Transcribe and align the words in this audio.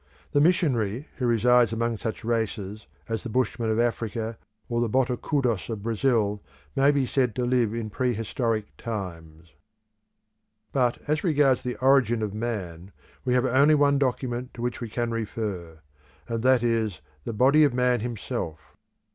The 0.31 0.41
missionary 0.41 1.09
who 1.17 1.27
resides 1.27 1.71
among 1.71 1.99
such 1.99 2.25
races 2.25 2.87
as 3.07 3.21
the 3.21 3.29
Bushmen 3.29 3.69
of 3.69 3.79
Africa 3.79 4.39
or 4.67 4.81
the 4.81 4.89
Botocudos 4.89 5.69
of 5.69 5.83
Brazil 5.83 6.41
may 6.75 6.89
be 6.89 7.05
said 7.05 7.35
to 7.35 7.45
live 7.45 7.71
in 7.75 7.91
pre 7.91 8.15
historic 8.15 8.75
times. 8.77 9.53
But 10.71 10.97
as 11.07 11.23
regards 11.23 11.61
the 11.61 11.77
origin 11.81 12.23
of 12.23 12.33
man, 12.33 12.91
we 13.25 13.35
have 13.35 13.45
only 13.45 13.75
one 13.75 13.99
document 13.99 14.55
to 14.55 14.63
which 14.63 14.81
we 14.81 14.89
can 14.89 15.11
refer; 15.11 15.81
and 16.27 16.41
that 16.41 16.63
is 16.63 17.01
the 17.23 17.31
body 17.33 17.63
of 17.63 17.71
man 17.71 17.99
himself. 17.99 18.75